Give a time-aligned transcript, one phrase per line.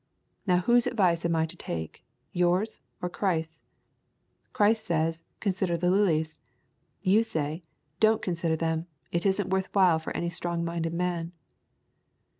[0.47, 2.03] Now, whose advice am I to take,
[2.33, 3.61] yours or Christ's?
[4.51, 6.39] Christ says, 'Consider the lilies.'
[7.03, 7.61] You say,
[7.99, 8.87] 'Don't consider them.
[9.11, 11.33] It is n't worth while for any strong minded man.